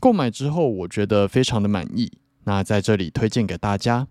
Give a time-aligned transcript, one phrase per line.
[0.00, 2.10] 购买之后，我觉得非常的满意。
[2.44, 4.06] 那在这里推荐给大家，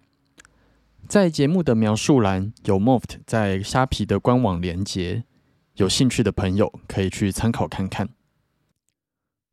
[1.08, 5.24] 在节目的描述栏有 Moft 在虾皮的官网连接，
[5.76, 8.10] 有兴趣的朋友可以去参考看看。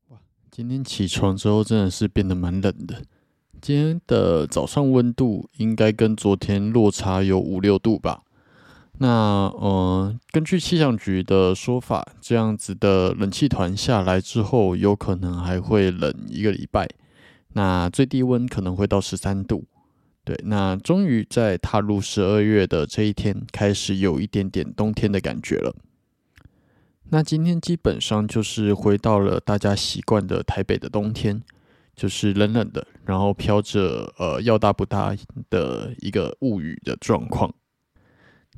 [0.09, 0.19] 哇，
[0.51, 3.03] 今天起床之后真的是变得蛮冷的。
[3.61, 8.23] 今天的早上温度应该跟昨天落差有五六度吧。
[8.99, 9.09] 那
[9.59, 16.89] 呃，根据气象局的说法，这样子的冷气团下来之后，有可能还会冷一个礼拜。
[17.55, 19.65] 那最低温可能会到十三度。
[20.25, 25.75] 对，那终于在踏入十二月的这一天，开始有一点点冬天的感觉了。
[27.11, 31.43] 那今天基本上就是回到了大家习惯的台北的冬天，
[31.95, 35.15] 就是冷冷的，然后飘着呃要大不大
[35.51, 37.53] 的一个雾雨的状况。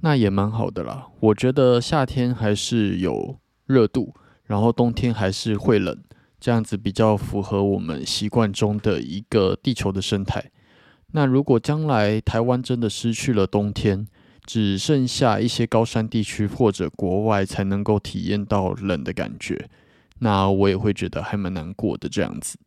[0.01, 4.15] 那也蛮好的啦，我觉得夏天还是有热度，
[4.45, 5.99] 然后冬天还是会冷，
[6.39, 10.51] 这样子比较符合我们习惯中的一个地球的生态。
[11.13, 14.07] 那如果将来台湾真的失去了冬天，
[14.45, 19.69] 只剩下一些高山地区或者国外才能够体验到冷的感觉，
[20.19, 22.59] 那我也会觉得还蛮难过的这样子。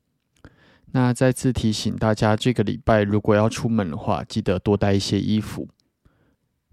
[0.91, 5.67] 那再次提醒大家，这个礼拜如果要出门的话，记得多带一些衣服。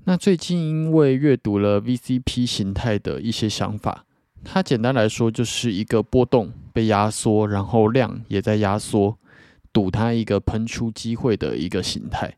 [0.08, 4.04] 那最近因为阅读了 VCP 形态的一些想法，
[4.44, 9.18] 它简单来说就是一个波动被压缩，然后量也在压缩，
[9.72, 12.36] 赌它一个喷出机会的一个形态。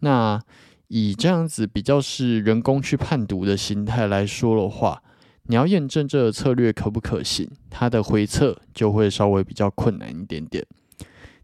[0.00, 0.42] 那
[0.88, 5.00] 以这样子比较是人工去判读的形态来说的话，
[5.44, 10.66] 你要验证这个策略可不可行，它的回测就会稍微比较困难一点点。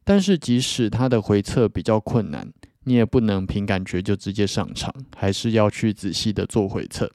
[0.02, 2.52] 但是即使它的回测比较困难，
[2.84, 7.10] 你也不能凭感觉就直接上场，还是要去仔细的做回测。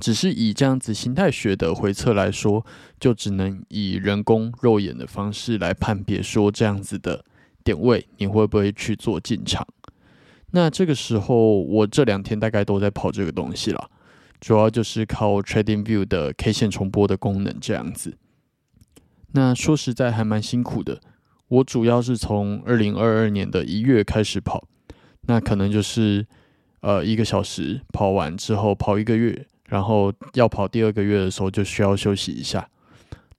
[0.00, 2.64] 只是以这样子形态学的回测来说，
[3.00, 7.24] 就只能以人工肉眼的方式来判别，说这样子的
[7.64, 9.66] 点位你会不会去做进场。
[10.52, 13.90] 那这个时候，我这两天大概都在跑这个东西了，
[14.40, 18.16] 主要就是靠 Trading View 的 K 线重播的功能这样子。
[19.32, 21.00] 那说实在还蛮辛苦的。
[21.48, 24.68] 我主要是从二零二二年的一月开始跑，
[25.22, 26.26] 那可能就是
[26.80, 32.68] 呃一个小时跑完之后跑一个月，然后要跑第二个月的时候就需要休息一下。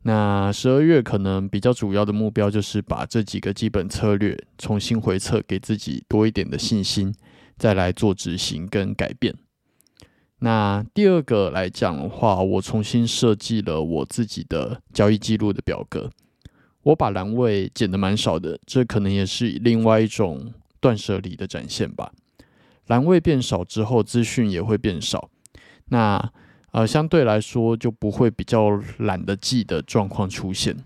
[0.03, 7.13] 那十二月可能比较主要的目标就是把这几个基本策略重新回测，给自己多一点的信心，
[7.57, 9.35] 再来做执行跟改变。
[10.39, 16.09] 那第二个来讲的话，我重新设计了我自己的交易记录的表格。
[16.89, 22.11] 我把栏位减的蛮少的，这可能也是另外一种断舍离的展现吧。
[22.87, 25.29] 栏位变少之后，资讯也会变少，
[25.89, 26.31] 那
[26.71, 30.77] 呃相对来说就不会比较懒得记的状况出现。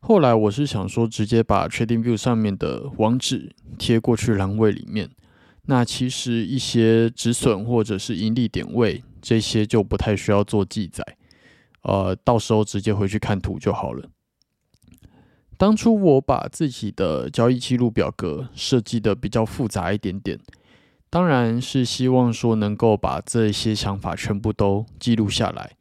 [0.00, 5.08] 后来我是想说，直接把 Trading View 上面的网址贴过去栏位里面，
[5.66, 11.04] 那其实一些止损或者是盈利点位这些就不太需要做记载，
[11.82, 14.08] 呃，到时候直接回去看图就好了。
[15.62, 20.36] 当初我把自己的交易记录表格设计的比较复杂一点点，
[21.08, 25.76] 当然是希望说能够把这些想法全部都记录下来。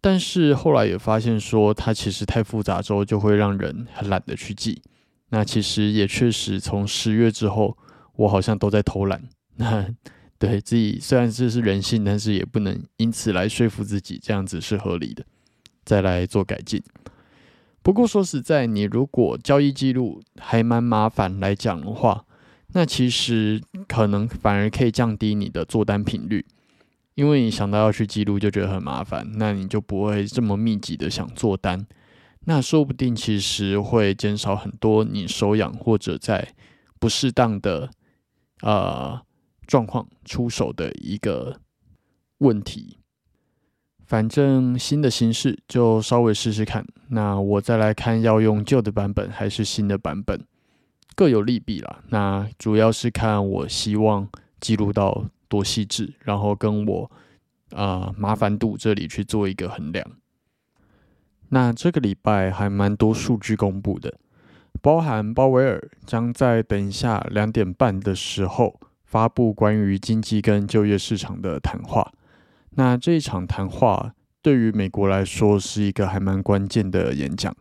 [0.00, 4.82] 但是后来也发现说，它其实太复杂之后就会让人很懒得去记。
[5.28, 7.78] 那其实也确实从十月之后，
[8.16, 9.22] 我好像都在偷懒。
[9.58, 9.86] 那
[10.40, 15.24] 对自己虽然这是人性，但是也不能因此来说服自己这样子是合理的，
[15.84, 16.82] 再来做改进。
[17.84, 22.24] 不过说实在，你如果交易记录还蛮麻烦来讲的话，
[22.68, 26.46] 那其实可能反而可以降低你的做单频率，
[27.14, 31.86] 因为你想到要去记录就觉得很麻烦，那你就不会这么密集的想做单。
[32.46, 36.54] 那说不定其实会减少很多你手痒或者在
[36.98, 37.90] 不适当的
[38.62, 39.20] 呃
[39.66, 41.60] 状况出手的一个
[42.38, 42.96] 问题。
[44.06, 46.86] 反正新的形式就稍微试试看。
[47.14, 50.44] 那我再来看要用旧的版本还是新的版本，
[51.14, 52.00] 各有利弊啦。
[52.08, 54.28] 那主要是看我希望
[54.60, 57.10] 记录到多细致，然后跟我
[57.70, 60.04] 啊麻烦度这里去做一个衡量。
[61.50, 64.18] 那这个礼拜还蛮多数据公布的，
[64.82, 72.10] 包含鲍威尔将在等一下两点半的时候发布关于经济跟就业市场的谈话。
[72.70, 74.14] 那这一场谈话
[74.44, 77.56] 对于美国来说是一个还蛮关键的演讲。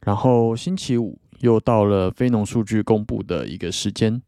[0.00, 4.20] 然后星期五又到了非农数据公布的一个时间，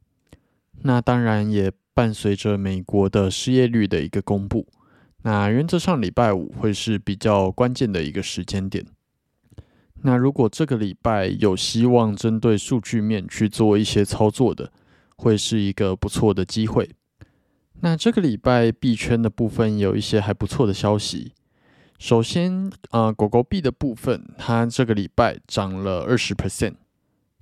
[0.83, 4.69] 那当然也伴随着美国的失业率的一个公布。
[5.23, 8.87] 那原则上礼拜五会是比较关键的一个时间点。
[10.03, 14.71] 那如果这个礼拜有希望针对数据面去做一些操作的，
[15.17, 16.89] 会是一个不错的机会。
[17.81, 21.33] 那这个礼拜币圈的部分有一些还不错的消息。
[22.01, 26.77] 首先，呃，狗狗币的部分，它这个礼拜涨了二十 percent。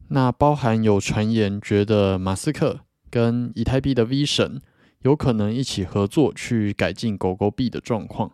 [0.09, 4.61] 那包含有传言觉得马斯克跟以太币的 V 神。
[5.03, 8.33] 有可能一起合作去改进狗狗币的状况。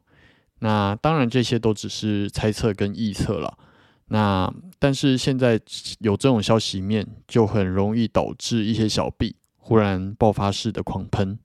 [0.61, 3.59] 那当然，这些都只是猜测跟臆测了。
[4.07, 5.61] 那但是现在
[5.99, 11.39] 有这种消息面，就很容易导致一些小币忽然爆发式的狂喷。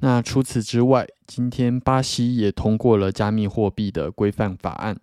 [0.00, 4.98] 那除此之外，今天巴西也通过了加密货币的规范法案，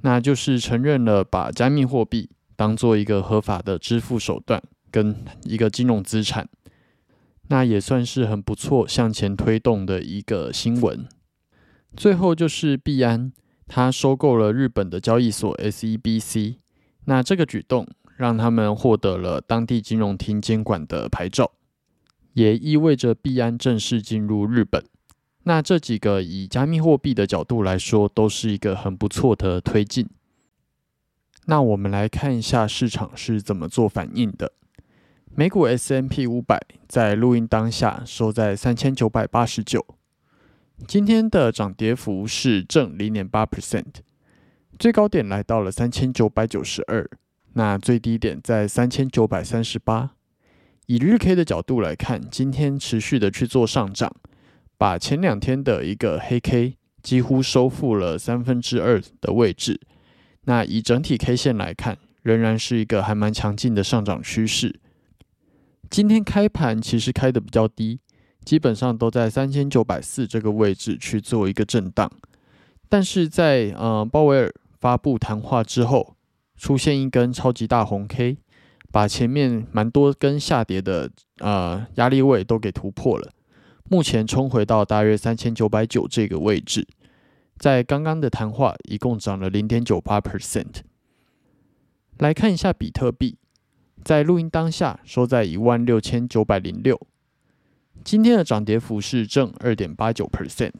[0.00, 6.48] 那就是承认了把加密货币当做一个合法的支付手段跟一个金融资产。
[7.48, 11.06] 那也算是很不错向前推动的一个新闻。
[11.96, 13.32] 最后就是币安，
[13.66, 16.56] 它收购了日本的交易所 SEBC，
[17.06, 17.86] 那这个举动
[18.16, 21.50] 让他们获得了当地金融厅监管的牌照，
[22.34, 24.84] 也意味着币安正式进入日本。
[25.44, 30.08] 那这几个以加密货币的角度来说，都是一个很不错的推进。
[31.46, 34.52] 那我们来看一下市场是怎么做反应的。
[35.34, 39.84] 美股 S M P 五百在录音当下收在三千九百八十九，
[40.86, 43.86] 今天的涨跌幅是正零点八 percent，
[44.78, 47.08] 最高点来到了三千九百九十二，
[47.54, 50.10] 那最低点在三千九百三十八。
[50.90, 54.12] 以日 K 的角度来看，今天持续的去做上涨，
[54.76, 59.80] 把前两天的一个黑 K 几乎收复了三分之二的位置。
[60.46, 64.80] 那以整体 K 线来看，仍然是一个还蛮强劲的上涨趋势。
[65.88, 68.00] 今天开盘其实开的比较低，
[68.44, 72.10] 基本上都在三千九百四这个位置去做一个震荡。
[72.88, 76.16] 但是在呃鲍威尔发布谈话之后，
[76.56, 78.38] 出现一根超级大红 K，
[78.90, 83.32] 把前面蛮多根下跌的呃压力位都给突破了。
[83.88, 86.86] 目前冲回到大约三千九百九这个位置，
[87.58, 90.82] 在刚刚的谈话一共涨了零点九八 percent。
[92.18, 93.36] 来看一下比特币。
[94.02, 96.98] 在录音当下收在一万六千九百零六，
[98.02, 100.72] 今天的涨跌幅是正二点八九 percent，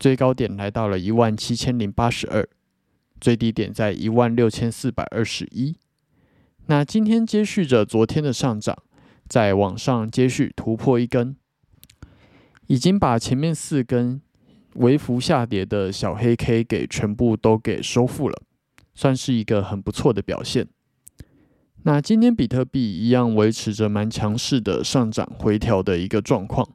[0.00, 2.48] 最高点来到了一万七千零八十二，
[3.20, 5.76] 最低点在一万六千四百二十一。
[6.66, 8.76] 那今天接续着昨天的上涨，
[9.28, 11.36] 在往上接续突破一根，
[12.66, 14.22] 已经把前面四根
[14.74, 18.42] 微幅下跌的小黑 K 给全部都给收复了，
[18.94, 20.68] 算是一个很不错的表现。
[21.82, 26.66] 那今天比特币一样维持着蛮强势的上涨回调的一个状况。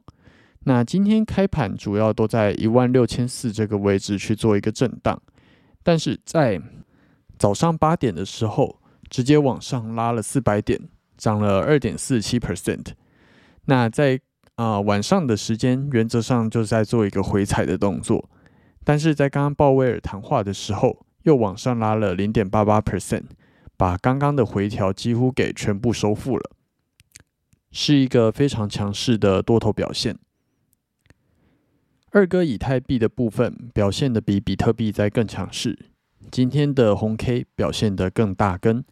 [0.64, 5.18] 那今天开盘主要都在一万六千四这个位置去做一个震荡，
[5.82, 6.60] 但是在
[7.38, 10.80] 早上八点的时候直接往上拉了四百点，
[11.16, 12.86] 涨了二点四七 percent。
[13.66, 14.20] 那在
[14.56, 18.28] 啊晚上的时间原则上就在做一个回踩的动作，
[18.84, 23.24] 但是在刚刚鲍威尔谈话的时候又往上拉了零点八八 percent。
[23.76, 26.50] 把刚刚的回调几乎给全部收复了，
[27.70, 30.18] 是一个非常强势的多头表现。
[32.10, 35.78] 二哥以太币的部分表现的比比特币在更强势，
[36.28, 38.84] 今天的红 K 表现的更大根。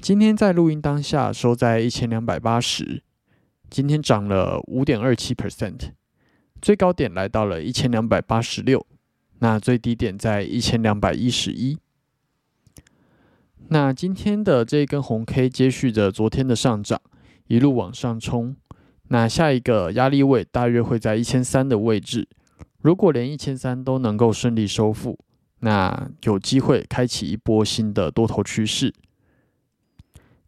[0.00, 3.02] 今天在录音当下收在一千两百八十，
[3.68, 5.90] 今天涨了五点二七 percent，
[6.62, 8.86] 最高点来到了一千两百八十六，
[9.40, 11.78] 那最低点在一千两百一十一。
[13.68, 17.00] 那今天的这一根红 K 接续着昨天的上涨，
[17.48, 18.54] 一路往上冲。
[19.08, 22.28] 那下一个压力位大约会在一千三的位置。
[22.80, 25.18] 如果连一千三都能够顺利收复，
[25.60, 28.92] 那有机会开启一波新的多头趋势。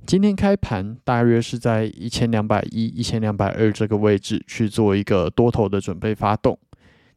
[0.09, 6.59] 今天开盘大约是在一千两百一、一千两百二这个位置去做一个多头的准备发动。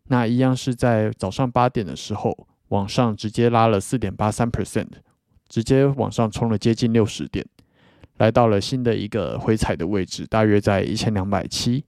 [0.10, 4.90] 那一样是在早上八点的时候，往上直接拉了四点八三 percent。
[5.48, 7.46] 直接往上冲了接近六十点，
[8.18, 11.86] 来到了新的一个回踩的位置，大约在一千两百七。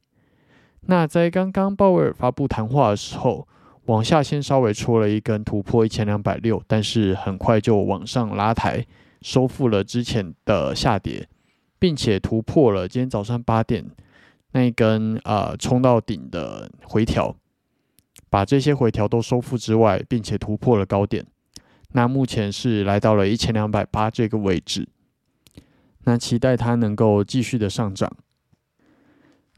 [0.87, 3.45] 那在刚刚鲍威尔发布谈话的时候，
[3.87, 8.85] 往下先稍微戳了一根突破一千两百六，但是很快就往上拉抬，
[9.23, 11.27] 收复了之前的下跌，
[11.79, 13.83] 并且突破了今天早上八点
[14.51, 17.35] 那一根呃冲到顶的回调，
[18.29, 21.25] 把这些回调都收复之外，并且突破了高点。
[21.93, 24.87] 那目前是来到了一千两百八这个位置，
[26.03, 28.11] 那期待它能够继续的上涨。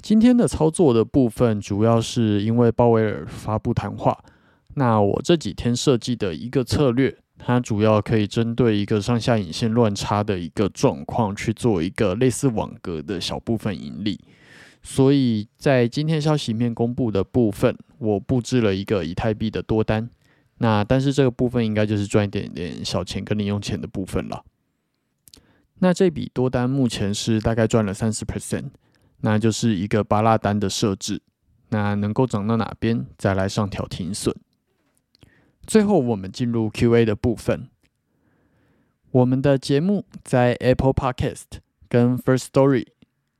[0.01, 4.24] 今天的操作的部分，主要是因为鲍威尔发布谈话。
[4.75, 14.20] 那我这几天设计的一个策略，它主要可以针对一个上下影线乱差的一个状况，去做一个类似网格的小部分盈利。
[14.82, 20.10] 所以在今天消息面公布的部分，我布置了一个以太币的多单。
[20.60, 24.44] 那但是这个部分应该就是赚一点点小钱跟零用钱的部分了。
[25.80, 28.70] 那这笔多单目前是大概赚了三十 percent，
[29.22, 31.22] 那就是一个巴拉单的设置。
[31.70, 34.34] 那能够涨到哪边再来上调停损。
[35.65, 37.69] 最后我们进入 Q&A 的部分。
[39.12, 42.86] 我们的节目在 Apple Podcast 跟 First Story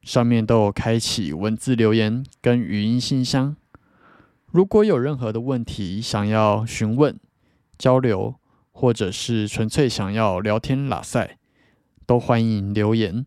[0.02, 3.58] 上面都有开启文字留言跟语音信箱。
[4.48, 7.20] 如果有任何的问题想要询问、
[7.78, 8.36] 交流，
[8.72, 11.38] 或者是纯粹想要聊天拉塞，
[12.06, 13.26] 都欢迎留言。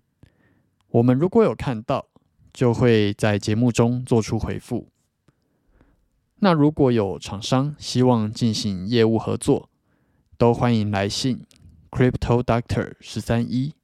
[0.89, 2.07] 我们如果有看到，
[2.53, 4.89] 就会在节目中做出回复。
[6.41, 9.69] 那如果有厂商希望进行业务合作，
[10.37, 11.45] 都欢迎来信
[11.91, 13.75] crypto doctor 十三一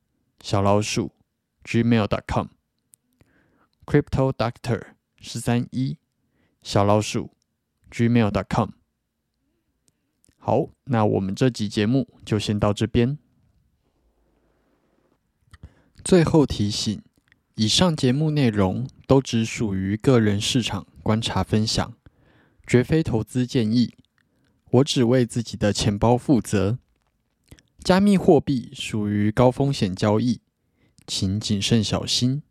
[0.40, 1.12] 小老鼠
[1.64, 2.46] gmail dot com
[3.84, 4.82] crypto doctor
[5.20, 5.99] 十三一
[6.62, 7.30] 小老鼠。
[7.90, 8.70] gmail dot com。
[10.37, 13.16] 好，那我们这集节目就先到这边。
[16.02, 17.00] 最后提醒：
[17.54, 21.94] 以上节目内容都只属于个人市场观察分享，
[22.66, 23.94] 绝非投资建议。
[24.71, 26.78] 我只为自己的钱包负责。
[27.83, 30.40] 加密货币属于高风险交易，
[31.06, 32.42] 请谨慎小心。